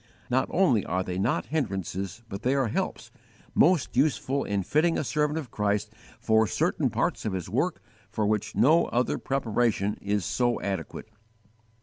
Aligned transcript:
Not 0.31 0.47
only 0.49 0.83
are 0.83 1.03
they 1.03 1.19
not 1.19 1.45
hindrances, 1.53 2.23
but 2.27 2.41
they 2.41 2.55
are 2.55 2.69
helps, 2.69 3.11
most 3.53 3.95
useful 3.95 4.43
in 4.43 4.63
fitting 4.63 4.97
a 4.97 5.03
servant 5.03 5.37
of 5.37 5.51
Christ 5.51 5.93
for 6.19 6.47
certain 6.47 6.89
parts 6.89 7.23
of 7.23 7.33
his 7.33 7.47
work 7.51 7.83
for 8.09 8.25
which 8.25 8.55
no 8.55 8.85
other 8.85 9.19
preparation 9.19 9.99
is 10.01 10.25
so 10.25 10.59
adequate. 10.61 11.07